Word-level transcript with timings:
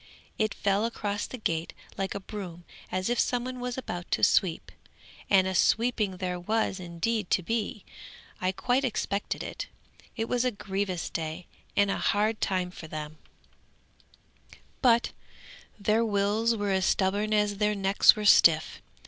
It 0.39 0.55
fell 0.55 0.83
across 0.85 1.27
the 1.27 1.37
gate 1.37 1.75
like 1.95 2.15
a 2.15 2.19
broom, 2.19 2.63
as 2.91 3.07
if 3.07 3.19
some 3.19 3.45
one 3.45 3.59
was 3.59 3.77
about 3.77 4.09
to 4.09 4.23
sweep; 4.23 4.71
and 5.29 5.45
a 5.45 5.53
sweeping 5.53 6.17
there 6.17 6.39
was 6.39 6.79
indeed 6.79 7.29
to 7.29 7.43
be. 7.43 7.85
I 8.41 8.51
quite 8.51 8.83
expected 8.83 9.43
it. 9.43 9.67
It 10.17 10.27
was 10.27 10.43
a 10.43 10.49
grievous 10.49 11.07
day 11.07 11.45
and 11.77 11.91
a 11.91 11.97
hard 11.99 12.41
time 12.41 12.71
for 12.71 12.87
them, 12.87 13.19
but 14.81 15.11
their 15.79 16.03
wills 16.03 16.55
were 16.55 16.71
as 16.71 16.87
stubborn 16.87 17.31
as 17.31 17.57
their 17.57 17.75
necks 17.75 18.15
were 18.15 18.25
stiff. 18.25 18.81